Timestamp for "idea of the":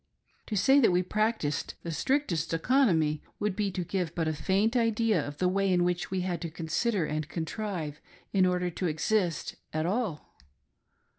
4.75-5.47